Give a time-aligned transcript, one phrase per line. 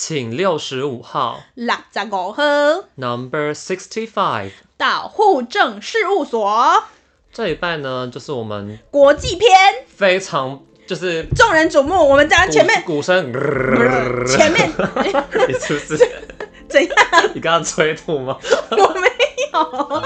[0.00, 6.84] 请六十五号，六十五号，Number sixty five，到户政事务所。
[7.32, 9.50] 这一半呢，就是我们国际篇，
[9.88, 11.96] 非常就是众人瞩目。
[12.08, 13.32] 我们家前面鼓声，
[14.24, 14.70] 前面
[15.48, 15.98] 你是不是
[16.70, 16.94] 怎样？
[17.34, 18.38] 你刚刚催吐吗？
[18.70, 19.08] 我没
[19.52, 20.00] 有，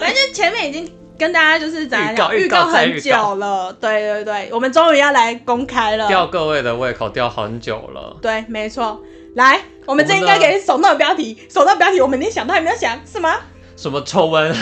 [0.00, 3.70] 反正前面已经跟大家就是怎样讲，预告很久了。
[3.74, 8.16] 对对对，我们终于要来公开了，吊各位的胃口吊很久了。
[8.22, 8.98] 对，没错。
[9.34, 13.38] 来，我们这应该给手动的标题，手动标题我们连想都还没有想，是吗？
[13.76, 14.54] 什么丑闻？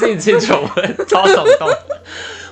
[0.00, 0.96] 性侵丑闻？
[1.06, 1.68] 超手动。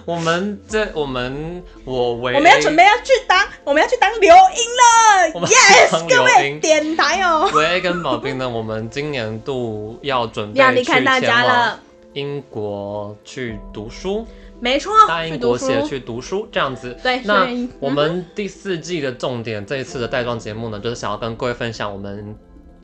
[0.05, 5.47] 我们这，我们我为，我们要准备要去当，我们要去当流莺了。
[5.47, 7.51] Yes，各位点台哦。
[7.55, 11.81] 维 A 跟宝冰呢，我们今年度要准备要离开大家了，
[12.13, 14.27] 英国去读书。
[14.65, 16.97] 没错，答应国写去读书这样子。
[17.03, 17.47] 对，那
[17.79, 22.35] 我们第四季的重点，嗯、这一次的带妆节目呢，就是想要跟各位分享我们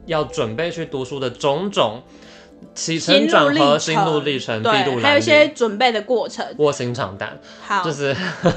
[0.04, 2.02] 要准备去读书的种种
[2.74, 7.40] 起承转合、心路历程、对，还有一些准备的过程、卧薪尝胆。
[7.66, 8.14] 好，就是，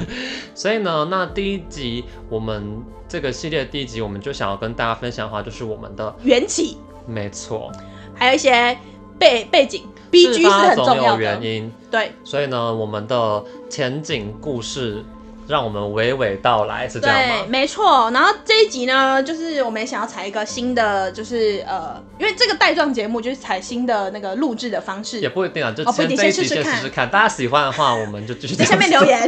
[0.54, 6.78] 所以呢，那第一集我们这个系列第一集，我们就想要跟大家分享的话，就是我们的缘起。
[7.08, 7.72] 没错，
[8.14, 8.78] 还有一些
[9.18, 9.84] 背背景。
[10.14, 15.04] B G 是很重要的原因，对，所以呢，我们的前景故事
[15.48, 17.36] 让我们娓娓道来，是这样吗？
[17.40, 18.12] 对，没错。
[18.12, 29.28] 然后这一集呢，就是我们也想要采一个新的，就是呃，因为这个带状节目就是采新的那个录制的方式，也不一定啊，就先这一集先试试看，大家喜欢的话，我们就继续 在下面留言。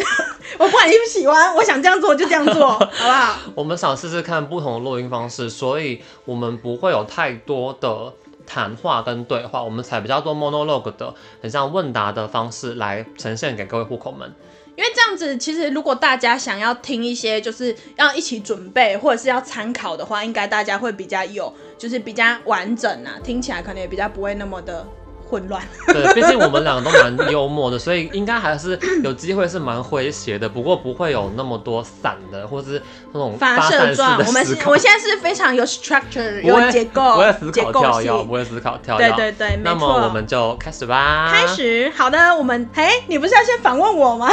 [0.59, 3.39] 我不管你不喜欢，我想这样做就这样做， 好不好？
[3.56, 8.13] 我们想试试看不同的录音方式，所以我们不会有太多的。
[8.45, 14.33] 谈话跟对话，我们采比较多 monologue 的，很像问答的方式来呈现给各位户口们。
[14.75, 24.85] 因为这样子，其实如果大家想要听一些，就是要一起准备或者是要参考的话，应该大家会比较有，就是比较完整啊，听起来可能也比较不会那么的。
[25.28, 30.47] 混乱，对，毕竟我们两个都蛮幽默的，所以应该还是有机会是蛮诙谐的。
[30.47, 32.81] 不过不会有那么多散的，或是
[33.12, 34.24] 那种发射状。
[34.25, 39.09] 我们我现在是非常有 structure，有结构，不会思考跳跃，不会思考跳跃。
[39.12, 41.31] 对对对，那么我们就开始吧。
[41.31, 44.30] 开始，好的，我们嘿，你不是要先访问我吗？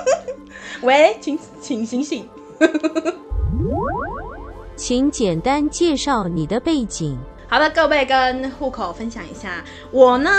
[0.80, 2.28] 喂，请请醒醒，
[4.76, 7.18] 请简单介绍你的背景。
[7.48, 9.62] 好的，各位跟户口分享一下，
[9.92, 10.30] 我呢，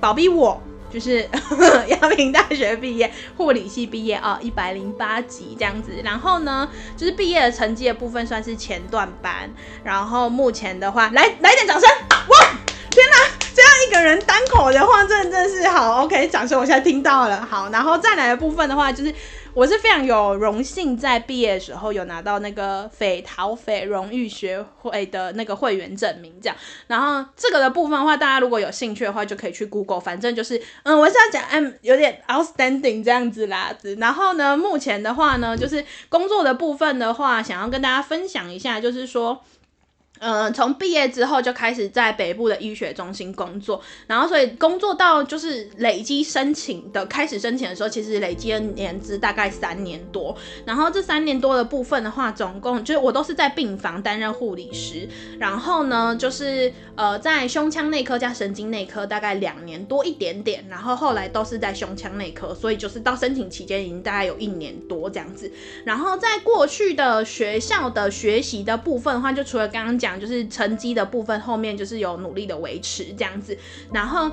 [0.00, 1.28] 宝比我就是
[1.88, 5.90] 阳明大学毕业，护理系毕业啊，一百零八级这样子。
[6.04, 9.50] 然后呢，就是毕业的成绩的部分算是前段班。
[9.82, 11.88] 然后目前的话，来来点掌声！
[12.10, 12.36] 哇，
[12.88, 13.16] 天哪，
[13.52, 17.44] 这样一个人单口的话，真的真是好 OK，掌声我现在听到了。
[17.44, 19.12] 好，然后再来的部分的话，就是。
[19.54, 26.56] 我是非常有荣幸在毕业的时候有拿到那个斐陶斐荣誉学会的那个会员证明，这样。
[26.88, 30.00] 然后这个的部分的话，大家如果有兴趣的话，就可以去 Google。
[30.00, 33.72] 反正就是，嗯，我是要讲，嗯，有点 outstanding 这样子啦。
[33.98, 39.40] 然后呢，目前的话呢，就是工作的部分的话，想要跟大家分享一下，就是说。
[40.26, 50.34] 嗯，从毕业之后就开始在北部的医学中心工作，然后所以工作到就是累积申请的开始申请的时候，其实累积的年资大概三年多。
[50.64, 55.06] 然后这三年多的部分的话，总共就是我都是在病房担任护理师，
[55.38, 65.52] 然后呢就是呃在胸腔内科加神经内科大概两年多一点点，然后后来都是在胸腔内科，所以就是到申请期间已经大概有一年多这样子。
[65.84, 70.13] 然后在过去的学校的学习的部分的话，就除了刚刚讲。
[70.20, 73.56] 就是成绩的部分，后面就是有努力的维持这样子，
[73.92, 74.30] 然后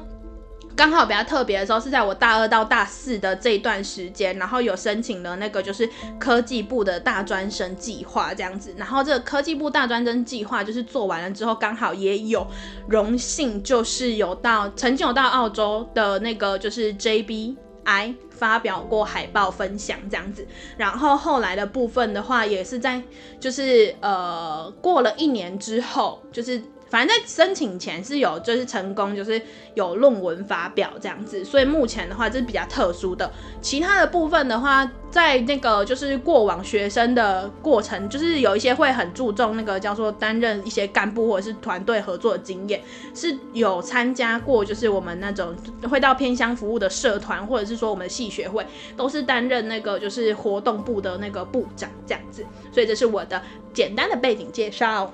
[0.74, 5.88] 刚好比较特别的时候是在我大二到大四的这一段时间，然后有申请了那个就是
[6.18, 12.48] 科技部的大专生计划这样子，然后这个科技部大专生计划就是做完了之后，刚好也有
[12.88, 18.16] 荣幸就是有到曾经有到澳洲的那个就是 JB I。
[18.32, 23.00] 发表过海报分享这样子，然后后来的部分的话，也是在
[23.40, 26.60] 就是呃过了一年之后，就是。
[26.92, 29.42] 反正在申请前是有，就是成功，就是
[29.76, 33.32] 有论文发表这样子，所以目前的话这是比较特殊的。
[33.62, 42.82] 其他的部分的话，在那个就是过往学生的过程，就是有一些会很注重那个叫做担任一些干部或者是团队合作的经验，
[43.16, 45.56] 是有参加过，就是我们那种
[45.90, 48.68] 会到偏乡服务的社团，或者是说我们的系学会，
[48.98, 52.46] 都是担任那个就是活动部的那个部长这样子。
[52.74, 53.42] 所以这是我的
[53.74, 55.10] 简单的背景介绍。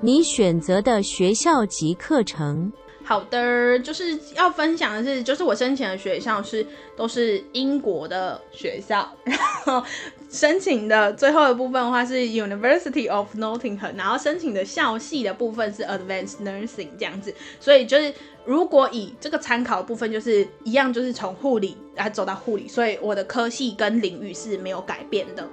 [0.00, 2.72] 你选择的学校及课程。
[3.02, 6.64] 好的，就是要分享的是，就是我申请的学校是
[6.94, 9.82] 都是英国的学校，然后
[10.28, 18.12] 申请的最后的部分的话是 University of Nottingham，然后申请的校系的部分是 Advanced Nursing 这样子，所以就是
[18.44, 25.48] 如果以这个参考的部分就是一样，就是从护理来走到护理，所以我的科系跟领域是没有改变的。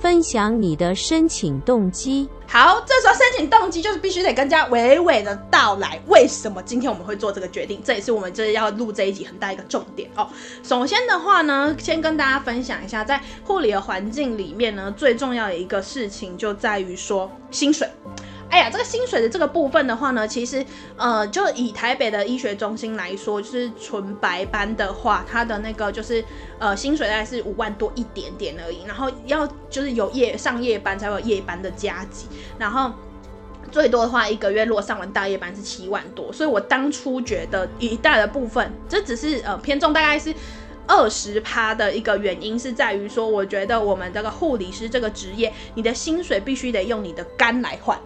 [0.00, 2.28] 分享你的申请动机。
[2.46, 7.82] 好，这时候申请动机就是必须得更加娓娓的道来，为什么今天我们会做这个决定？
[7.84, 10.26] 这也是我们这要录这一集很大一个重点哦。
[10.62, 17.86] 首先的话呢，先跟大家分享一下，在护理的环境里面呢，最重要的一个事情就在于说薪水。
[18.50, 20.64] 哎呀，这个薪水的这个部分的话呢，其实
[20.96, 26.24] 呃，就以台北的医学中心来说，就是纯白班的话，它的那个就是
[26.58, 32.26] 呃薪水大概是五万多一点点而已，然后要就是有夜上夜班才会有夜班的加急，
[32.58, 32.90] 然后
[33.70, 40.34] 最多的话一个月如果上完大夜班是七万多，所以我当初觉得一大的部分，这只是呃偏重大概是
[40.86, 47.98] 二十趴的一个原因是在于说，我觉得我们这个护理师这个职业，你的薪水必须得用你的肝来换。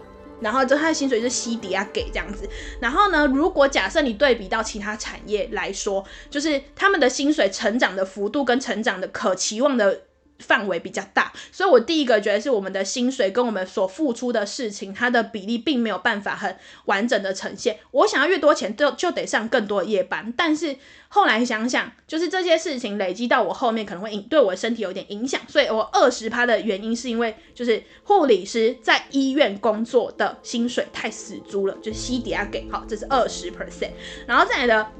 [0.43, 2.47] 然后就他的薪水是西底啊给这样子，
[2.79, 10.01] 然后呢，如果假设你对比到其他产业来说，就是他们的薪水成长的幅度跟成长的可期望的
[10.39, 17.79] 范围比较大，所以我第一个觉得是我们的薪水跟我们所付出的事情，它的比例并没有办法很完整的呈现。
[17.91, 20.75] 我想要越多钱，就就得上更多夜班，但是。
[21.13, 33.91] 后来想想，就是这些事情累积到我后面可能会影对我身体有点影响，所以我二十趴的原因是因为就是护理师在医院工作的薪水太死猪了，就西底下给好，这是二十 percent，
[34.25, 34.91] 然后再来的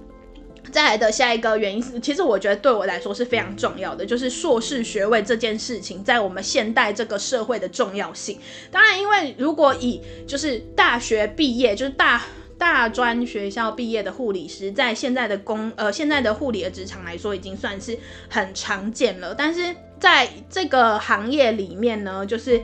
[0.71, 8.39] 再来的下一个原因是，其实我觉得对我来说是非常重要的，就是硕士学位这件事情在我们现代这个社会的重要性。
[8.71, 12.21] 当然，因为如果以就是大学毕业就是大。
[12.56, 17.98] 大专学校毕业的护理师，在现在的工呃现在的护理的职场来说，已经算是
[18.30, 19.36] 很常见了。
[19.36, 22.62] 但是在这个行业里面呢，就是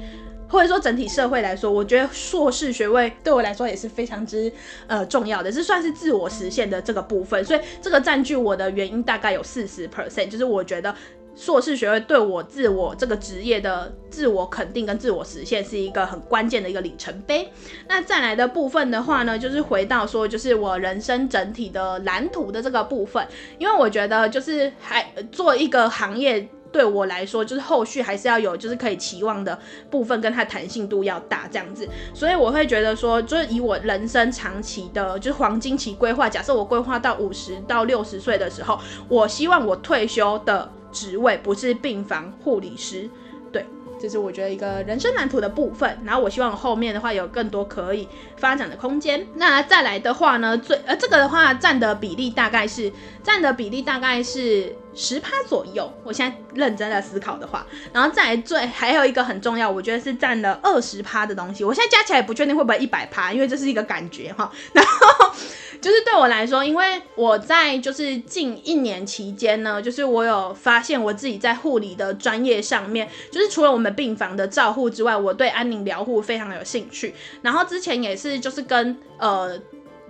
[0.50, 4.52] 或者说整体社会来说，我觉得硕士学位对我来说也是非常之
[4.88, 7.46] 呃重要的，这算是自我实现的这个部分。
[7.46, 10.94] 所以这个占据我的原因大概有四十 percent，就是我觉得。
[11.36, 17.50] 硕士学位对我自我这个职业的自我肯定跟自我实现是一个很关键的一个里程碑。
[17.88, 23.26] 那再来的部分的话呢，就是回到说，就是我人生整体的蓝图的这个部分，
[23.58, 29.58] 因为我觉得就是还做一个行业对我来说，就是后续还是要有就是可以期望的
[29.90, 31.88] 部分，跟它弹性度要大这样子。
[32.14, 40.70] 所以我会觉得说，就是以我人生长期的，就是黄金期规划，假设我规划到五十到六十岁的时候，我希望我退休的。
[40.92, 43.08] 职位不是病房护理师，
[43.52, 43.64] 对，
[44.00, 46.00] 这是我觉得一个人生蓝图的部分。
[46.06, 48.08] 然后我希望后面的话有更多可以
[48.38, 49.28] 发展的空间。
[49.36, 52.92] 那再来的话呢，最呃这个的话占的比例大概是
[53.22, 55.92] 占的比例大概是十趴左右。
[56.04, 61.64] 我现在认真的思考的话，然后再来最还有一个很重要，我觉得是占了二十趴的东西。
[61.64, 64.52] 我现在加起来不确定会不会一百趴，因为这是一个感觉哈。
[64.74, 65.34] 然后。
[65.82, 77.14] 就是对我来说，因为我在就是近一年期间呢，就是我有发现我自己在护理的专业上面，就是除了我们病房的照护之外，我对安宁疗护非常有兴趣。
[77.42, 79.58] 然后之前也是就是跟呃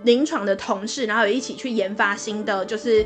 [0.02, 3.04] 临床的同事，然后有一起去研发新的就是。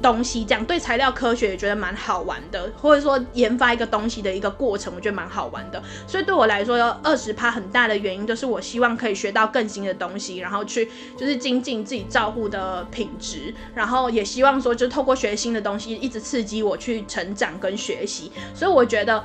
[0.00, 5.82] 东西这样对材料科学也觉得蛮好玩的，或者说研发一个东西的一个过程，我觉得蛮好玩的。
[6.06, 18.30] 所以对我来说，二十趴很大的原因就是我希望可以学到更新的东西，然后去就是精进自己照护的品质，然后也希望说就透过学新的东西，一直刺激我去成长跟学习。
[18.54, 19.24] 所以我觉得，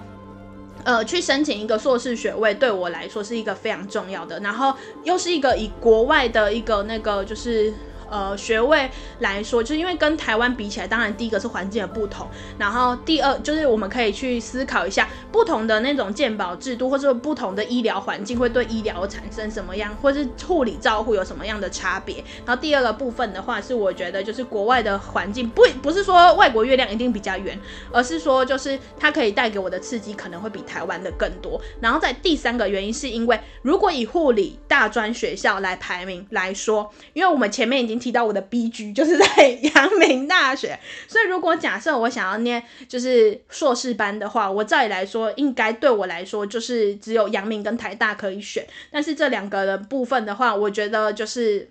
[0.83, 7.71] 呃，去申请一个硕士学位对我来说是一个非常重要的，然后又是一个以国外的一个那个就是。
[8.13, 8.87] 呃，学位
[9.21, 12.27] 来说，就是因为跟台湾比起来，当然第一个是环境的不同，
[12.59, 22.23] 然后第二就是我们可以去思考一下不同的那种健保制度，或者不同的医疗环境会对医疗产生什么样，或是护理照护有什么样的差别。
[22.45, 27.59] 然后第二个部分的话，是我觉得就是国外的环境不不是说外国月亮一定比较圆，
[27.91, 31.59] 而是说就是它可以带给我的刺激可能会比台湾的更多。
[31.81, 38.02] 然后在第三个原因是因为如果以护理大专学校来排名来说，因为我们前面已经。
[38.03, 51.69] 提到我的 BG 就是在阳明大学，所以如果假设我想要念就是硕士班的话，我照理来说应该对我来说就是只有阳明跟台大可以选，但是这两个的部分的话，我觉得就是。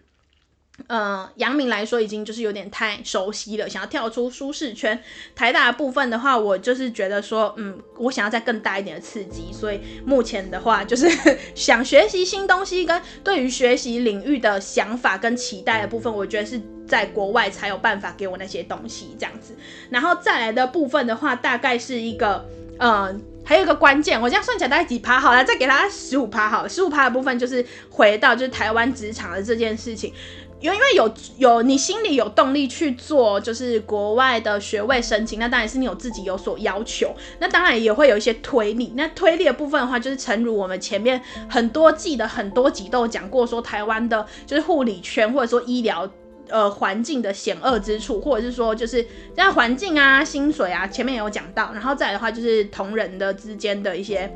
[0.87, 4.99] 呃，杨明来说已经就是有点太熟悉了，想要跳出舒适圈。
[5.35, 11.09] 台大的部分的话，我就是觉得说，嗯，我想要再更大一点的刺激，所以目前的话就是
[11.55, 19.55] 想学习新东西，跟对于学习领域的想法跟期待的部分，我觉得是在国外才有办法给我那些东西这样子。
[19.91, 22.49] 然后再来的部分的话，大概是一个，
[22.79, 23.14] 呃，
[23.45, 30.12] 还有一个关键，我这样算起来大概几趴好了，再给他十五趴好了，十五趴的部分就是回到就是台湾职场的这件事情。
[30.62, 38.92] 有因为有有你心里有动力去做，就是国外的学位申请，那当然是你有自己有所要求，那当然也会有一些推力。
[38.97, 46.09] 那推力的部分的话，就是诚如我们前面很多季的很多集都有讲过，说台湾的就是护理圈或者说医疗
[46.49, 49.04] 呃环境的险恶之处，或者是说就是
[49.35, 51.73] 这样环境啊、薪水啊，前面也有讲到。
[51.73, 54.33] 然后再来的话，就是同仁的之间的一些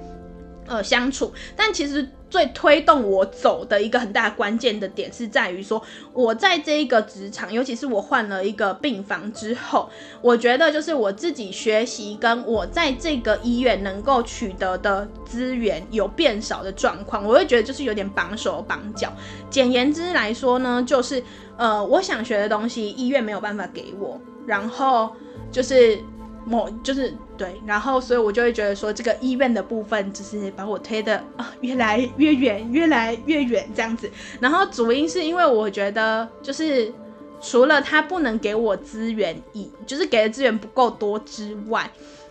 [0.67, 2.09] 呃相处，但其实。
[2.37, 9.89] 最推动我走的一个很大关键的点是在于说，我在这一个职场，尤其是我换了一个病房之后，
[10.21, 19.11] 我觉得就是我自己学习跟我在这个医院能够取得的资源有变少的状况，我会觉得就是有点绑手绑脚。
[19.49, 21.25] 简言之来说呢，就是
[21.57, 25.11] 呃，我想学的东西医院没有办法给我，然后
[25.51, 25.99] 就是。
[26.47, 34.09] 某就是对，然后所以我就会觉得说，这个医院的部分就是把我推的啊越来越远，越来越远这样子。
[34.41, 36.93] 然后主因是因为我觉得，就是
[37.41, 41.91] 除了他不能给我资源以，就是给的资源不够多之外，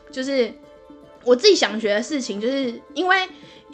[0.10, 0.52] 就是
[1.24, 3.18] 我自己想学的事情，就是因为。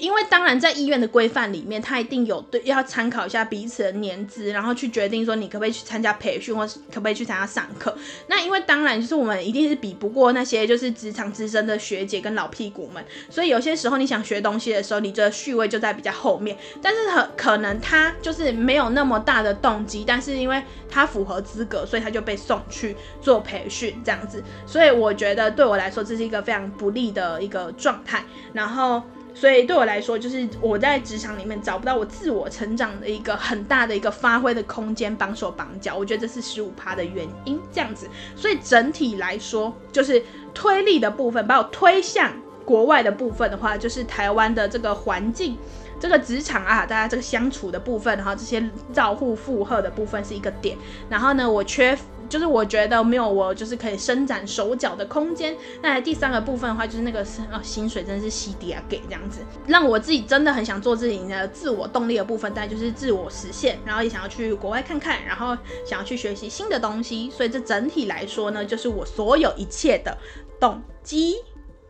[0.01, 7.95] 因为当然，在医院的规范里面，他一定有对要参考一下彼此的年资，然后去决定说你可不可以去参加培训，或是可不可以去参加上课。
[8.25, 16.57] 那因为当然就是我们一定是比不过那些就是职场资深的学姐跟老屁股们，所以有些时候你想学东西的时候，你这序位就在比较后面。
[16.81, 24.43] 但是很可能他就是没有那么大的动机，但是因为他符合资格，所以他就被送去做培训这样子。
[24.65, 28.25] 所以我觉得对我来说这是一个非常不利的一个状态。
[28.51, 29.03] 然后。
[29.33, 35.95] 所以对我来说，就是我在职场里面找不到我自我成长的一个很大的一个发挥的空间，绑手绑脚。
[35.95, 38.07] 我觉得这是十五趴的原因，这样子。
[38.35, 40.21] 所以整体来说，就是
[40.53, 42.31] 推力的部分，把我推向
[42.65, 45.57] 国外的部分的话，就是台湾的这个环境，
[46.01, 50.77] 这个职场啊，大家这个相处的部分，然后这些照护负荷的部分是一个点。
[51.07, 51.97] 然后呢，我缺。
[52.29, 55.53] 就是我觉得没有我就是可以伸展手脚的空间。
[55.81, 67.29] 那第三个部分的话，就是那个哦，薪水真的是西迪亚给这样子，让我自己真的很想做自己的自我动力的部分，但就是自我实现，然后也想要去国外看看，然后想要去学习新的东西。
[67.29, 70.17] 所以这整体来说呢，就是我所有一切的
[70.57, 71.35] 动机。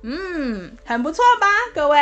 [0.01, 1.99] 嗯，很不错吧，各位。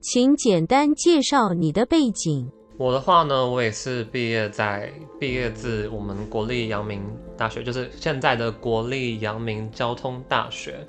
[0.00, 2.50] 请简单介绍你的背景。
[2.78, 7.02] 我的话呢，我也是毕业在毕业自我们国立阳明
[7.36, 10.86] 大学，就是现在的国立阳明交通大学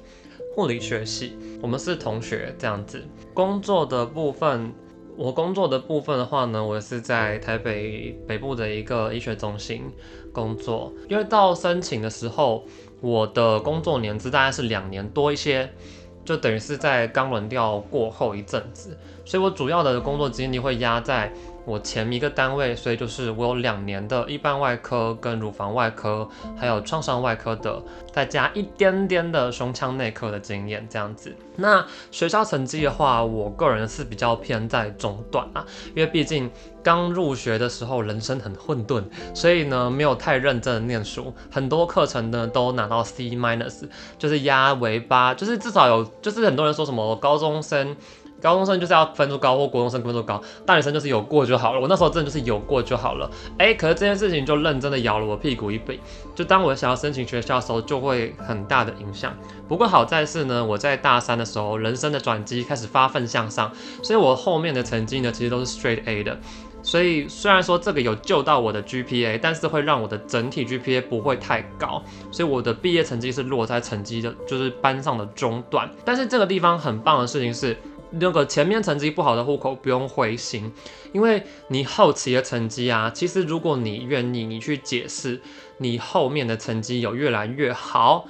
[0.53, 1.35] 护理学系。
[1.61, 3.03] 我们是同学这样子。
[3.33, 4.71] 工作的部分，
[5.15, 9.81] 我工作的部分的话呢，我是在台北北部的一个医学中心
[10.31, 10.93] 工作。
[11.09, 12.63] 因为到申请的时候，
[13.01, 15.67] 我的工作年资大概是两年多一些。
[16.27, 21.31] 就等于是在刚轮调过后一阵子，所以我主要的工作精力会压在
[21.67, 27.83] 我前一个单位，所以就是我有两年的一般外科跟乳房外科，还有创伤外科的，
[28.13, 31.35] 再加一点点的胸腔内科的经验这样子。
[31.57, 36.49] 那学校成绩的话，我个人是比较偏在中段啊，因为毕竟
[36.81, 43.83] 刚入学的时候人生很混沌，所以呢没有太认真的念书，很多课程呢都拿到 C minus，
[44.17, 47.97] 就是压为八，就是至少有，就是很多人说什么高中生。
[48.41, 51.81] 高中生就是要分数高，或国中生分数高，大学生就是有过就好了。
[51.81, 53.29] 我那时候真的就是有过就好了。
[53.57, 55.99] 哎、可是这件事情就认真的咬了我屁股一笔。
[56.35, 59.35] 就当我想要申请学校的时候，就会很大的影响。
[59.67, 63.71] 不过好在是呢，我在大三的时候，人生的转机开始发奋向上，
[64.03, 66.37] 所以我后面的成绩呢，其实都是 straight A 的。
[66.83, 72.01] 所以虽然说这个有救到我的 GPA，但是会让我的整体 GPA 不会太高。
[72.31, 75.89] 所以我的毕业成绩是落在成绩的，就是班上的中段。
[76.05, 77.75] 但是这个地方很棒的事情是。
[78.11, 80.71] 那个前面成绩不好的户口不用灰心，
[81.13, 85.41] 因为你后期的成绩啊，其实如果你愿意，你去解释
[85.77, 88.27] 你后面的成绩有越来越好，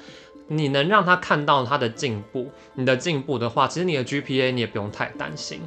[0.48, 5.62] 你能让他看到他的进步，你的进步的话，其实你的 GPA 你也不用太担心。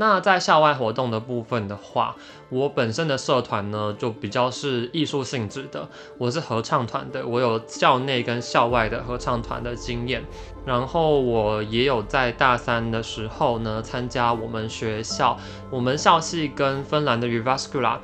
[0.00, 2.14] 那在校外活动的部分的话，
[2.50, 5.88] 我本身的社团呢就比较是艺术性质的，
[6.18, 10.22] 我是合唱团的，我有校内跟校外的合唱团的经验，
[10.64, 15.36] 然后我也有在大三的时候呢参加我们学校
[15.68, 17.98] 我们校系跟芬兰的 Jyväskylä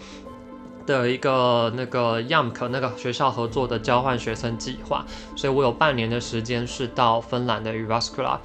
[0.86, 5.02] 的一个那个 YAMK 那个学校合作的交换学生计划，
[5.34, 8.38] 所以我有半年的时间是到芬兰的 Jyväskylä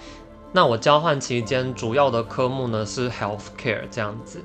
[0.51, 4.43] 那我交换期间主要的科目呢是 healthcare 这样子。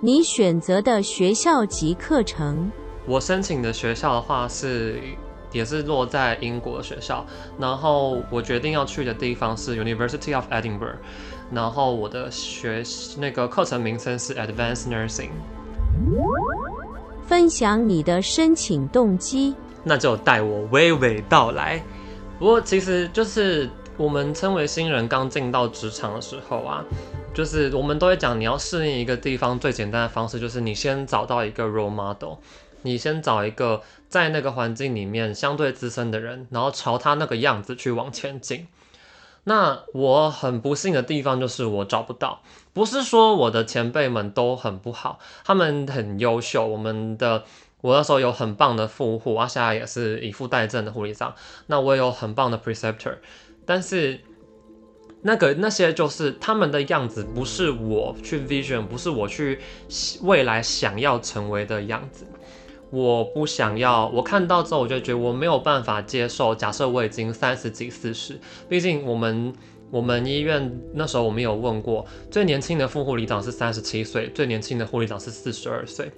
[0.00, 2.70] 你选择的学校及课程？
[3.06, 4.98] 我申请的学校的话是
[5.52, 7.24] 也是落在英国的学校，
[7.58, 10.96] 然后我决定要去的地方是 University of Edinburgh，
[11.52, 12.82] 然后我的学
[13.18, 15.30] 那个课程名称是 Advanced Nursing。
[17.26, 19.54] 分享你的申请动机，
[19.84, 21.82] 那就带我娓娓道来。
[22.38, 23.68] 不过其实就是
[24.00, 26.82] 我们称为新人刚进到职场的时候啊。
[27.34, 32.38] 就是我们都会讲，你要适应一个地方最简单的方式，就是你先找到一个 role model，
[32.80, 38.66] 你先找一个在那个环境里面相对资深的人，然后朝他那个样子去往前进。
[39.44, 42.40] 那我很不幸的地方就是我找不到，
[42.72, 46.66] 不是说我的前辈们都很不好，他们很优秀。
[46.66, 47.44] 我们的
[47.82, 51.34] 我那时候有很棒的副护，啊，现在也是以副代证的护理长。
[51.66, 53.18] 那我也有很棒的 preceptor，
[53.70, 54.18] 但是。
[55.22, 59.58] 那个那些就是他们的样子，不是我去 vision，不是我去
[60.22, 62.24] 未来想要成为的样子。
[62.90, 66.54] 我不想要，我看到之后我就觉得我没有办法接受。
[66.54, 69.52] 假设我已经三十几、四十，毕竟我们
[69.90, 76.10] 我们医院那时候我们有问过，最年轻的副护理长是三十七岁，最年轻的护理长是四十二岁。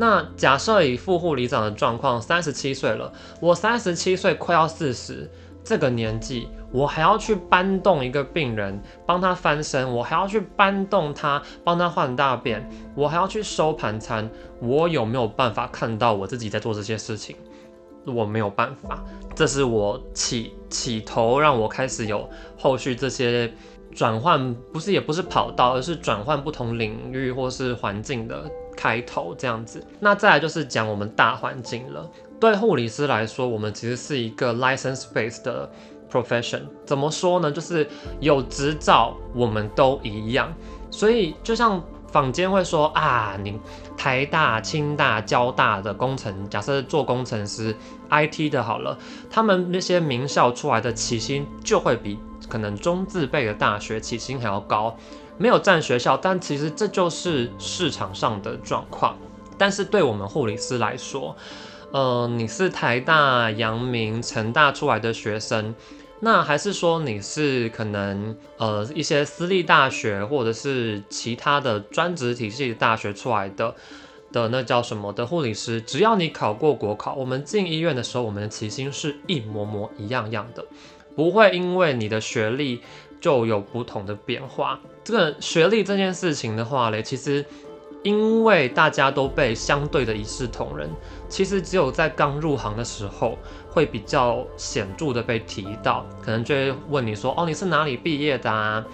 [0.00, 5.30] 那假设以副护理长的状况，三十七岁了，我三十七岁快要四十。
[5.64, 14.28] 这个年纪，我还要去搬动一个病人，帮他翻身，我还要去搬动他，帮他换大便，我还要去收盘餐，
[14.60, 17.36] 我有没有办法看到我自己在做这些事情？
[18.04, 23.52] 我没有办法，这是我起起头让我开始有后续这些
[23.94, 29.86] 转换，不是也不是跑道，而是转换不同领域或是环境的开头这样子。
[30.00, 32.10] 那再来就是讲我们大环境了。
[32.40, 35.70] 对护理师来说，我们其实是一个 license-based 的
[36.12, 36.62] profession。
[36.84, 37.50] 怎么说呢？
[37.50, 37.88] 就是
[38.20, 40.52] 有执照，我们都一样。
[40.90, 43.58] 所以就像坊间会说啊，你
[43.96, 47.74] 台大、清大、交大的工程，假设做工程师、
[48.10, 48.98] IT 的好了，
[49.30, 54.94] 他们那些名校出来的起薪就会比可能中字辈的大学起薪还要高。
[55.38, 59.16] 没有占学校，但其实这就是市场上的状况。
[59.56, 61.34] 但是对我们护理师来说，
[61.90, 65.74] 呃，你是台大、阳明、成大出来的学生，
[66.24, 73.74] 那还是说你是可能呃一些私立大学或者是其他的专职体系的大学出来的
[74.30, 75.80] 的那叫什么的护理师？
[75.80, 80.64] 只要你考过国考，我们进医院的时候，我们的起薪是一模模一样样的，
[81.16, 82.80] 不会因为你的学历
[83.20, 84.78] 就有不同的变化。
[85.02, 87.44] 这个学历这件事情的话嘞，其实。
[88.04, 90.90] 因为大家都被相对的一视同仁，
[91.32, 93.38] 其实只有在刚入行的时候
[93.70, 98.84] 会比较显著的被提到，可能就会问你说：“哦，你是哪里毕业的啊？”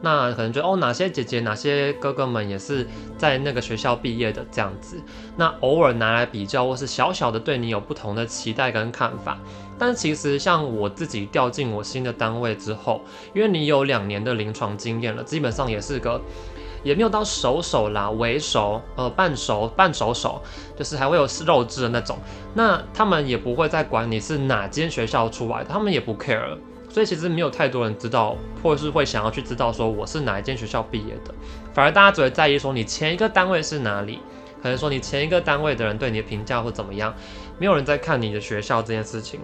[0.00, 4.96] 那可能就哦，哪些姐姐、哪些哥哥们也是在那个学校毕业的这样子。
[5.36, 9.36] 那偶尔拿来比较，或是小小的对你有不同的期待跟看法。
[9.76, 13.00] 但其实像我自己调进我新的单位之后，
[13.34, 16.20] 因为你有两年的临床经验了，基本上也是个。
[16.82, 20.40] 也没有到熟手啦，微熟，呃，半熟，半熟熟，
[20.76, 22.16] 就是还会有肉质的那种。
[22.54, 26.56] 那他们也不会再管你是哪间学校出来的，他们也不 care。
[26.90, 31.34] 所以其实没有太多人知道，或者是会想要去知道说我是哪一间学校毕业的。
[31.74, 34.20] 反而大家只会在意说你前一个单位是哪里，
[34.62, 37.14] 可能说你前一个单位的人对你的评价或怎么样，
[37.58, 39.38] 没有人在看你的学校这件事情。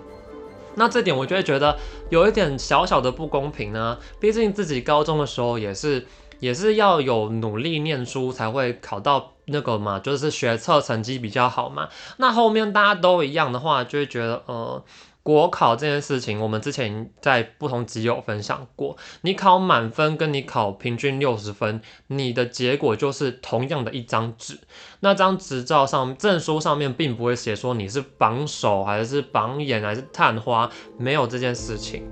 [0.75, 1.77] 那这点我就会觉得
[2.09, 3.99] 有一点小小的不公平呢。
[4.19, 6.07] 毕竟自己高中的时候也是。
[6.45, 11.89] 也是要有努力念书才会考到那个嘛，就是学测成绩比较好嘛。
[12.19, 14.85] 那后面大家都一样的话，就会觉得呃，
[15.23, 18.95] 国考这件事情，我们之前在不同集有分享过。
[19.23, 24.59] 你考满分跟你考平均六十分，你的结果就是同样的一张纸。
[25.01, 32.07] 那张执照上证书上面并不会写说你是榜首还是榜眼还是探花，没有这件事情。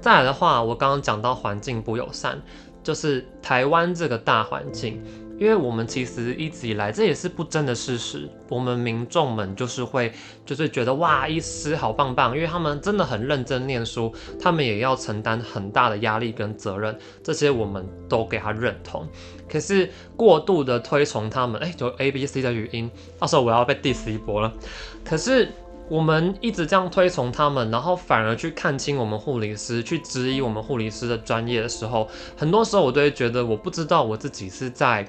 [0.00, 2.42] 再来的话，我刚刚讲到环境不友善。
[2.84, 5.02] 就是台湾这个大环境，
[5.38, 8.28] 因为我们其实一直以来，这也是不争的事实。
[8.50, 10.12] 我们民众们就是会，
[10.44, 19.08] 就是觉得哇，医师好棒棒，因为他们真的很认真念书，他们也要承担很大的压力跟责任，这些我们都给他认同。
[19.50, 24.52] 可是过度的推崇他们，哎，就 A B C 的语音，到时候我要被 diss 一波了。
[25.02, 25.48] 可是。
[25.88, 35.06] 我们一直这样推崇他们，然后反而去看清我们护理师，去质疑我们护理师的专业的时候，很多时候我都会觉得，我不知道我自己是在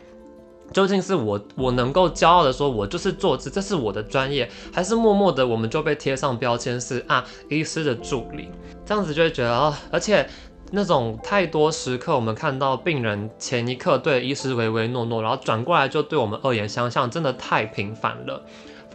[0.73, 8.49] 究竟是我我能够骄傲的说，我就是做这，这是我的专业，还是默默的我们就被贴上标签是啊医师的助理，
[8.85, 10.27] 这样子就会觉得啊，而且
[10.71, 18.43] 那种太多时刻，我们看到病人前一刻对医师唯唯诺诺，然后转过来就对我们恶言相向，真的太频繁了，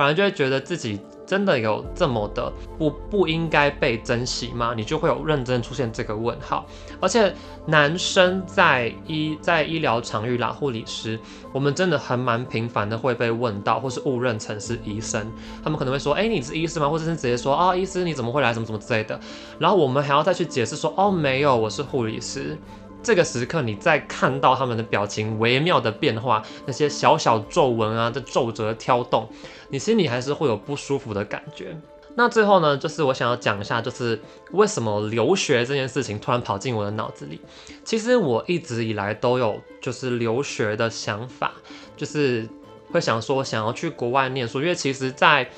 [0.00, 0.98] 反而就会觉得自己。
[1.26, 4.74] 真的有这么的不不应该被珍惜吗？
[4.76, 6.66] 你就会有认真出现这个问号。
[7.00, 7.32] 而且
[7.66, 11.16] 男生在医在医疗场域啦，护理师，
[11.52, 15.30] 我们真的还蛮频繁的会被问到，或是误认成是医生。
[15.62, 18.52] 他们可能会说：“哎，你是医师吗？”或者是直接说：“啊，医师你怎么会来？
[18.52, 19.20] 怎么怎么之类的。”
[19.60, 22.58] 然后我们还要再去解释说：“哦，没有，我是护理师。”
[23.02, 29.28] 这个时刻，你再看到他们的表情微妙的变化，那些小小皱纹啊，这皱褶挑动，
[29.70, 31.76] 你心里还是会有不舒服的感觉。
[32.16, 37.40] 那最后呢，就是我想要讲一下，就是为什么留学这件事情突然跑进我的脑子里。
[37.84, 41.52] 其实我一直以来都有就是留学的想法，
[41.96, 42.46] 就是
[42.90, 45.48] 会想说想要去国外念书，因为其实，在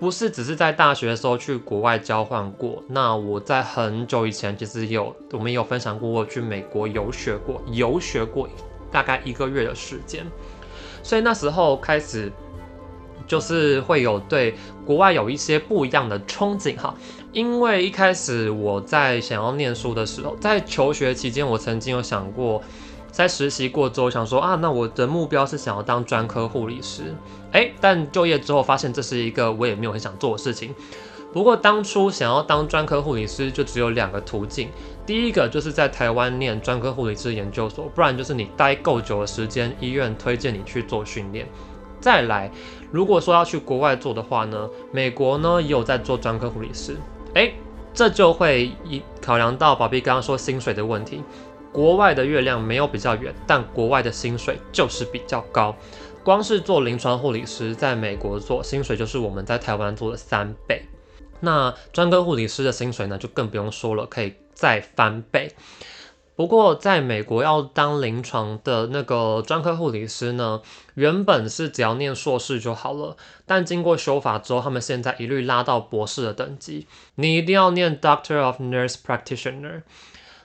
[0.00, 2.82] 不是只是在大学的时候去国外交换过。
[2.88, 8.48] 那我在很久以前其实有，我们有分享过，我去美国游学过，游学过
[8.90, 10.26] 大概一个月的时间。
[11.02, 12.32] 所以那时候开始
[13.26, 14.54] 就是会有对
[14.86, 16.94] 国外有一些不一样的憧憬哈。
[17.32, 22.62] 因为一开始我在想要念书的时候，在求学期间，我曾经有想过。
[23.10, 27.14] 在实习过之后，想说啊，那我的目标是想要当专科护理师，
[27.52, 30.74] 哎，但就业之后发现这是一个我也没有很想做的事情。
[31.32, 34.68] 不过当初想要当专科护理师，就只有两个途径，
[35.06, 41.46] 第一个就是在台湾念专科护理师研究所，不然就是你待够久的时间，医院推荐你去做训练。
[42.00, 42.50] 再来，
[42.90, 46.96] 如果说要去国外做的话呢，美国呢也有在做专科护理师，
[47.34, 47.52] 哎，
[47.92, 51.22] 这就会一考量到宝贝刚刚说薪水的问题。
[51.72, 55.74] 国外的月亮没有比较圆，但国外的薪水就是比较高。
[56.22, 60.82] 光是做临床护理师，在美国做薪水就是我们在台湾做的三倍。
[61.40, 65.54] 那专科护理师的薪水呢，就更不用说了，可以再翻倍。
[66.36, 70.60] 不过在美国要当临床的那个专科护理师呢，
[70.94, 79.82] 原本是只要念硕士就好了，但经过修法之后，他们现在一律拉到博士的等级，你一定要念 Doctor of Nurse Practitioner。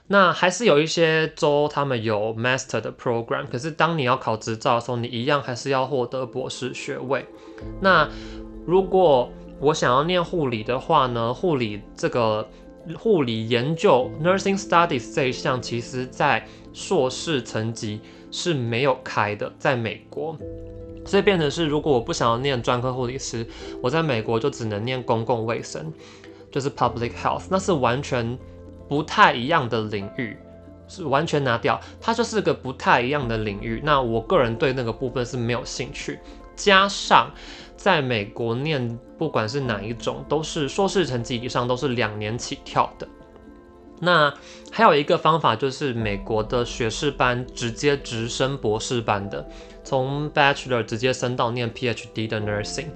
[0.08, 7.26] 那还是有一些州他们有 master 的 program，可是当你要考执照的时候，你一样还是要获得博士学位。
[7.80, 8.08] 那
[8.64, 9.28] 如果
[9.60, 12.48] 我想要念护理的话呢，护理这个
[12.96, 20.36] 护理研究 nursing studies 这一项，其实在硕士层级是没有开的，在美国，
[21.04, 23.44] 所以变成是如果我不想要念专科护理师，
[23.82, 25.92] 我在美国就只能念公共卫生，
[26.52, 28.38] 就是 public health，那是完全。
[28.88, 30.36] 不太一样的领域
[30.88, 33.80] 是完全拿掉，它就是个不太一样的领域。
[33.84, 36.18] 那我个人对那个部分是没有兴趣。
[36.54, 37.30] 加上
[37.76, 43.06] 在美国念，不管是哪一种，都是硕士成绩以上都是两年起跳的。
[43.98, 44.32] 那
[44.70, 49.46] 还有一个方法就是美国的学士班直接直升博士班的，
[49.82, 52.88] 从 Bachelor 直接升到念 PhD 的 Nursing。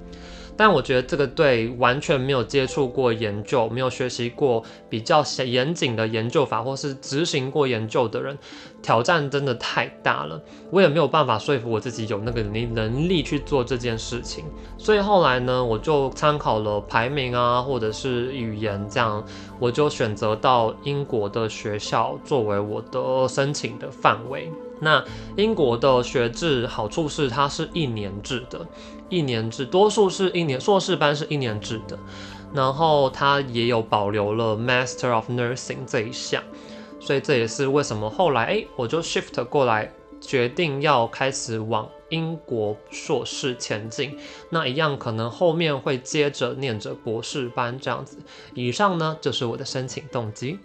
[0.55, 8.37] 但我觉得这个对完全没有接触过研究、没有学习过比较严谨的研究法，或是执行过研究的人，
[8.81, 10.39] 挑战真的太大了。
[10.69, 14.45] 我也没有办法说服我自己有那个能能力去做这件事情。
[14.77, 19.23] 所以后来呢，我就参考了排名啊，或者是语言这样，
[19.59, 24.51] 我就选择到英国的学校作为我的申请的范围。
[24.83, 25.03] 那
[25.37, 28.65] 英国的学制好处是它是一年制的。
[29.11, 31.99] 一年制，多数是一年，硕士班是一年制的，
[32.53, 36.41] 然后他也有保留了 Master of Nursing 这一项，
[36.99, 44.17] 所以这也是为什么后来诶，我就 shift 过来，决定要开始往英国硕士前进。
[44.49, 48.17] 那一样可能后面会接着念着博士班这样子。
[48.53, 50.57] 以上呢就是我的申请动机。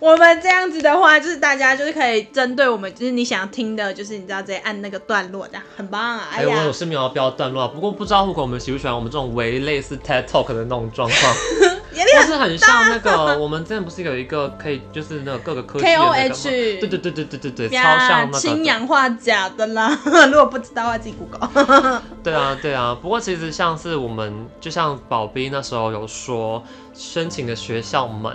[0.00, 6.28] 我们这样子的话，就是大家就是可以针对我们，就是你想听的，就是你知道直接按那个段落，这样很棒啊！
[6.32, 11.34] 哎呀，欸、我是没有要标段落，不过不知道户口我们喜不喜欢我们这种为类似 TED Talk 的那种状况，
[12.16, 22.02] 但是很像那个 我们之前不是有一个可以就是那个各个科技 KOH，对对对对对对对，超像那个氢氧化钾的啦， 如果不知道的话自己 Google。
[22.22, 26.62] 对啊对啊，不过其实像是我们就像宝贝那时候有说
[26.94, 28.34] 申请的学校们。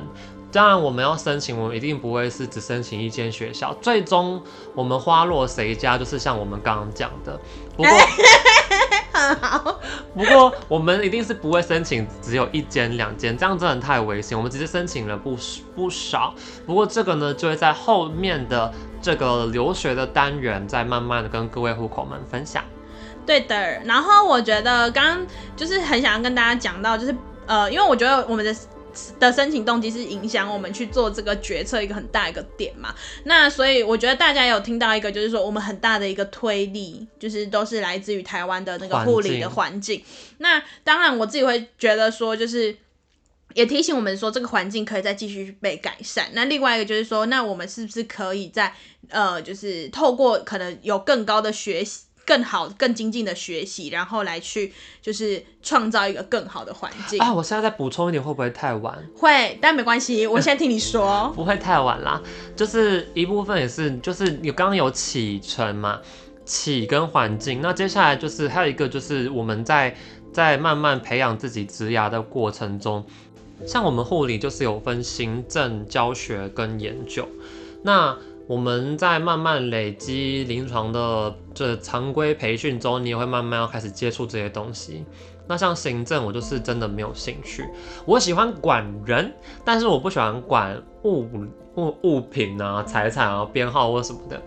[0.55, 3.73] 当然，我们要申请，我们一定不会是只申请一间学校。
[3.81, 4.41] 最终，
[4.73, 7.37] 我们花落谁家，就是像我们刚刚讲的。
[7.75, 7.91] 不过，
[9.41, 9.81] 好，
[10.13, 14.37] 不过我们一定是不会申请只有一间两间，这样真的太危险。
[14.37, 15.37] 我们直接申请了不
[15.75, 16.33] 不少，
[16.65, 22.63] 不过这个呢，就会在后面的这个留学的单元再慢慢的跟各位户口们分享。
[23.25, 27.13] 对的，然后我觉得刚刚就是很想要跟大家讲到，就是
[27.45, 28.55] 呃，因为我觉得我们的。
[29.19, 32.93] 的申请动机是影响我们去做这个决策一个很大一个点嘛？
[33.25, 40.03] 那所以我觉得大家有听到一个，就是说我们很大的一个推力，就是都是来自于台湾的那个护理的环境。
[40.39, 42.75] 那当然我自己会觉得说，就是
[43.53, 46.29] 也提醒我们说，这个环境可以再继续被改善。
[46.33, 48.73] 那另外一个就是说，那我们是不是可以在
[49.09, 52.04] 呃，就是透过可能有更高的学习。
[52.25, 57.31] 更好、更精进的学习，然后来去就是创造一个更好的环境啊！
[57.31, 58.97] 我现在再补充一点，会不会太晚？
[59.15, 61.31] 会，但没关系，我先听你说。
[61.37, 62.21] 不会太晚啦，
[62.55, 65.99] 就是一部分也是，就是你刚刚有启程嘛，
[66.43, 67.61] 启跟环境。
[67.61, 69.95] 那接下来就是还有一个，就是我们在
[70.33, 73.05] 在慢慢培养自己职涯的过程中，
[73.67, 77.27] 像我们护理就是有分行政、教学跟研究，
[77.83, 78.17] 那。
[78.47, 85.03] 我们在慢慢累积临床的这常规培训中，你也会慢慢要开始接触这些东西。
[85.47, 87.67] 那像行政，我就是真的没有兴趣。
[88.05, 91.27] 我喜欢管人，但是我不喜欢管物
[91.75, 94.41] 物物品啊、财产啊、编号或什么的。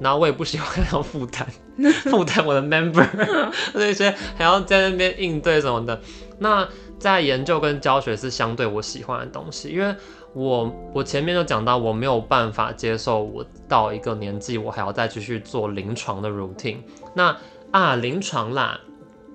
[0.00, 1.46] 然后我也不喜欢要负担
[2.04, 3.06] 负担我的 member
[3.72, 6.00] 那些还要在那边应对什么的。
[6.38, 9.94] 那在研究跟教学是相对我喜欢的东西，因为。
[10.36, 16.76] 我我前面就讲到，我没有办法接受我到一个年纪，我还要再继续做临床的 routine。
[17.14, 17.34] 那
[17.70, 18.78] 啊，临床啦，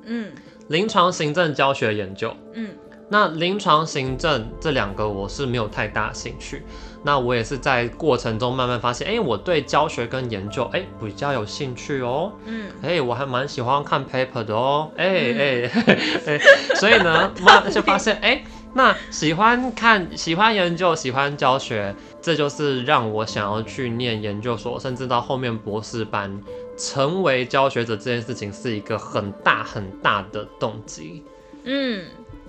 [0.06, 0.32] 嗯，
[0.68, 2.70] 临床行政教学研究，嗯，
[3.10, 6.62] 那临床行政这两个我是没有太大兴趣。
[7.04, 12.32] 那我也是在过程中慢慢发现，哎、欸，我对教学跟研究，哎、欸，比较有兴趣哦。
[12.46, 14.92] 嗯，哎、欸，我还蛮喜欢看 paper 的哦。
[14.98, 15.72] 哎哎
[16.28, 16.40] 哎，
[16.76, 18.44] 所以呢，慢慢就发现，哎、欸。
[18.74, 26.42] 那喜欢看、喜欢研究、喜欢教学，这就是让我想要去念研究所，甚至到后面博士班，
[26.78, 31.24] 成为教学者这件事情是一个很大很大的动机。
[31.64, 32.06] 嗯，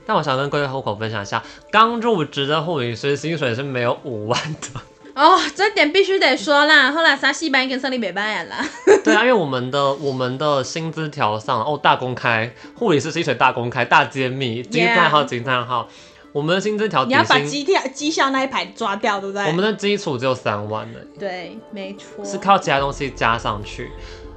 [0.06, 4.80] 但我想跟各位户口分享一下，刚入职的护理师薪水是没有五万的。
[5.14, 6.90] 哦，这点必须得说啦。
[6.90, 8.64] 后来三四班已经算你没办啦。
[9.04, 15.88] 对啊，因为我们的我们的薪资条上哦，大公开，护理师薪水大公开、大揭秘，惊叹号惊叹号。
[16.32, 19.44] 我们的薪资条，你要把绩效绩效那一排抓掉，对不对？
[19.46, 23.90] 我们的基础只有三万呢，对，没错，是靠其他东西加上去。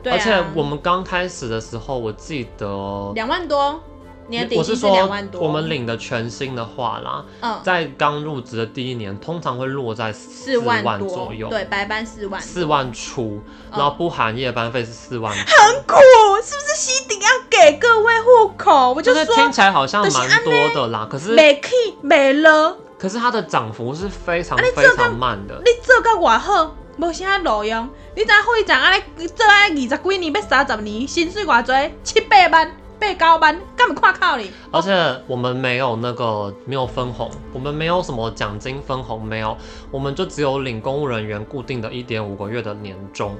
[0.03, 3.81] 对啊，而且我们刚开始的时候，我记得两万多。
[4.27, 5.09] 你的底我是说，
[5.39, 15.97] 我们领的全新的话啦，嗯，在刚入职的第一年，通常会落在四万左右，对，白班四万，四万出，然后不含夜班费是四万，很苦，
[16.43, 16.75] 是不是？
[16.75, 25.55] 西顶要给各位户口，我就说听起来好像蛮多的啦，可是没 key 没了，可是它的涨幅是非常非常慢的。
[25.63, 27.87] 你做个外好，无啥路用。
[28.13, 32.71] 你知护士长啊，你做安二十几年，要三十年，薪水偌济，七八万。
[32.99, 34.91] 被高班根本跨靠你，而且
[35.27, 39.57] 我们没有那个没有分红，我们没有什么奖金分红，没有，
[39.91, 43.35] 我们就只有领公务人员固定的一点五个月的年终，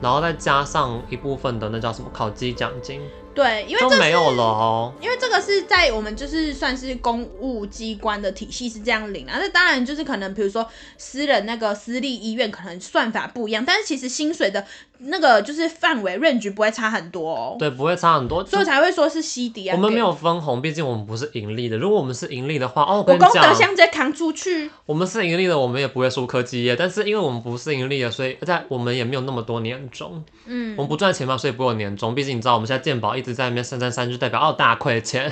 [0.00, 3.00] 然后再加上一部分的那叫什么考绩奖金。
[3.32, 4.92] 对，因为这都没有了哦。
[5.00, 9.38] 因为这个是在我们就是算是公务机关的体系是这样领啊。
[9.38, 10.68] 那当然就是可能比如说
[10.98, 14.66] 私人那个私立医院可能算法不一样，但是其实薪水的
[15.04, 17.56] 那个就是范围 range 不会差很多哦。
[17.58, 19.74] 对，不会差很多，所以才会说是 C D 啊。
[19.74, 21.78] 我们没有分红，毕竟我们不是盈利的。
[21.78, 24.70] 如果我们是盈利的话，哦，我功德箱直接扛出去。
[24.84, 26.76] 我们是盈利的，我们也不会输科技业。
[26.76, 30.22] 但是因为我们不是盈利的，所以在我们也没有那么多年终。
[30.44, 32.14] 嗯，我们不赚钱嘛，所以不会有年终。
[32.14, 34.10] 毕竟你知道，我们现在健保一直在那边三三三。
[34.10, 35.30] 就代表哦大亏钱，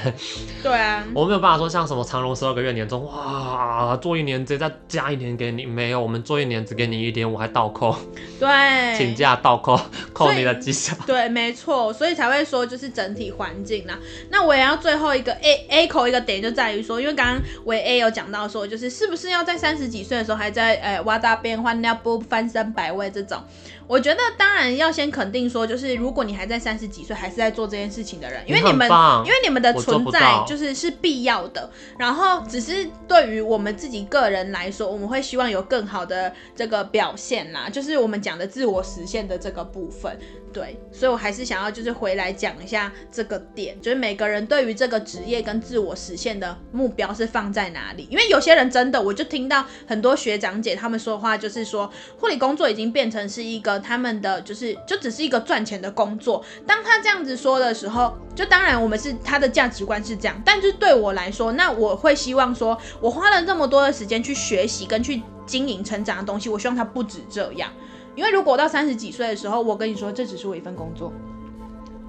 [0.62, 7.96] 对啊， 我没有办法说像什么长隆十二个月年终，哇，做一年直接再加一年给你，没有，我们做一年只给你一点我，还倒扣，
[8.38, 8.48] 对，
[8.96, 9.78] 请假倒扣，
[10.12, 13.98] 扣你的绩效，对，没错，所以才会说就是整体环境啦。
[14.30, 23.42] 那我也要最后一个 A A 口一个点就在于说，因为刚刚我 A 有讲到说，就是是不是要在三十几岁的时候还在呃挖大便换尿布翻身百位这种。
[23.86, 28.86] 我觉得当然要先肯定说，就是如果你还在三十几岁还是在做这件事情的人，因为你们
[29.24, 31.70] 因为你们的存在就是是必要的。
[31.98, 40.18] 然后只是对于我们自己个人来说，我们会希望有更好的这个表现啦，就是我们讲的自我实现的这这个部分。
[40.52, 48.08] 对，所以我还是想要就是回来讲一下这个点，就是每个人对于这个职业跟自我实现的目标是放在哪里？
[48.10, 53.78] 因为有些人真的，我就听到很多学长姐他们说的话，就是说护理工作已经变成是一个。
[53.78, 56.44] 他们的就是就只是一个赚钱的工作。
[56.66, 67.70] 当他这样子说的时候，就当然我们是他的价值观是这样，但是对我来说，那我会希望说，我花了这么多的时间去学习跟去经营成长的东西，我希望他不止这样。
[68.18, 71.12] 因为如果到三十几岁的时候，我跟你说这只是我一份工作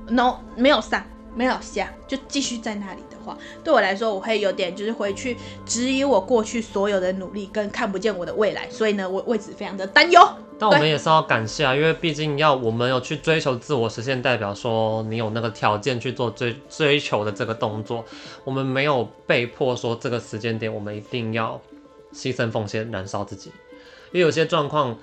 [0.08, 1.04] ，no 没有上
[1.36, 10.20] 没有下，就继续在那里的话，对我来说我会有点就是回去质疑我过去所有的努力跟看不见我的未来，所以呢，我为此非常的担忧。
[10.58, 18.04] 但我们也是要感谢啊，因为毕竟要我们有去追求自我实现，代表说你有那个条件去做追追求的这个动作，
[18.44, 21.62] 我们没有被迫说这个时间点我们一定要
[22.12, 23.52] 牺牲奉献燃烧自己，
[24.12, 24.98] 因为有些状况。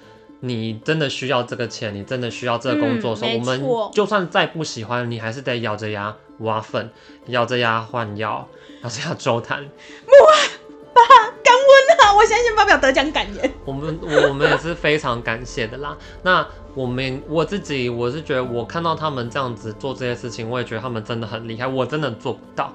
[0.47, 6.91] 你真的需要这个钱，你真的需要这个工作的时候，嗯、我们就算再不喜欢，你还是得咬着牙挖粪，
[7.27, 8.49] 咬着牙换药，
[8.83, 9.63] 咬着牙周谈。
[9.63, 9.69] 哇，
[10.95, 11.01] 爸，
[11.43, 12.15] 感恩啊！
[12.15, 13.53] 我相信发表得奖感言。
[13.65, 15.97] 我们我们也是非常感谢的啦。
[16.23, 22.73] 那我们我自己我是觉得，我看到他们这样子做这些事情，我也觉得他们真的很厉害，我真的做不到。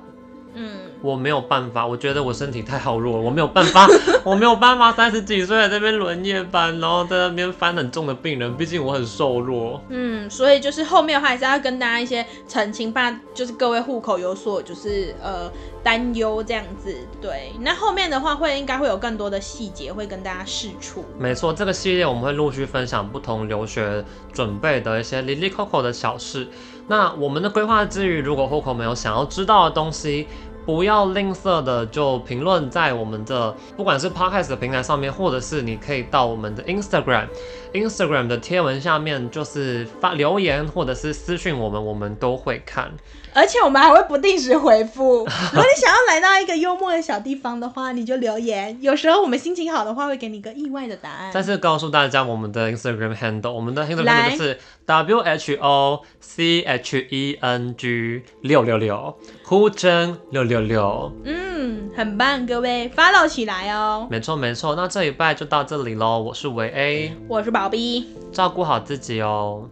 [0.54, 0.81] 嗯。
[1.02, 3.88] 我没有办法，我觉得我身体太好弱了，我没有办法，
[4.24, 9.82] 我没有办法三十几岁在这边轮夜班，然后在那边翻很重的病人，毕竟我很瘦弱。
[9.90, 15.52] 嗯，所以就是后面的话还是要跟大家一些澄清，吧就是各位户口有所就是呃
[15.84, 16.96] 担忧这样子。
[17.22, 21.04] 对，那后面的话会应该会有更多的细节会跟大家释出。
[21.18, 26.48] 没错，这个系列我们会陆续分享不同留学准备的一些 Lily Coco 的小事。
[26.88, 30.28] 那我们的规划之余，如果户口没有想要知道的东西，
[30.65, 42.91] 不要吝啬的就评论在我们的不管是 Podcast 的平台上面，或者是你可以到我们的 Instagram，Instagram 的贴文下面就是发留言或者是私讯我们，我们都会看。
[43.34, 45.19] 而且我们还会不定时回复。
[45.54, 48.78] 如果你想要来到一个幽默的小地方的话，你就留言。
[48.82, 51.32] 有时候我们心情好的话，会给你一个意外的答案。
[51.32, 59.17] 再次告诉大家我们的 Instagram handle，我们的 Instagram handle 就是 W H O C H E N G 六六六，
[59.52, 61.12] 呼真六六六。
[61.26, 64.08] 嗯，很棒，各位 follow 起来哦。
[64.10, 66.22] 没错没错，那这一拜就到这里喽。
[66.22, 69.68] 我是维 A，我是宝 B，照顾好自己哦。